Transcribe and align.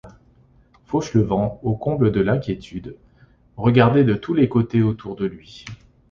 Fauchelevent, 0.85 1.59
au 1.61 1.75
comble 1.75 2.11
de 2.11 2.21
l’inquiétude, 2.21 2.95
regardait 3.55 4.03
de 4.03 4.15
tous 4.15 4.33
les 4.33 4.49
côtés 4.49 4.81
autour 4.81 5.15
de 5.15 5.27
lui. 5.27 5.63